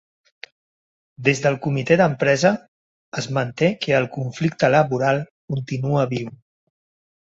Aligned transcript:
Des 1.27 1.41
del 1.43 1.57
comitè 1.65 1.97
d’empresa 2.01 2.53
es 3.23 3.29
manté 3.39 3.71
que 3.85 3.97
el 4.01 4.11
conflicte 4.19 4.75
laboral 4.81 5.27
continua 5.57 6.13
viu. 6.21 6.39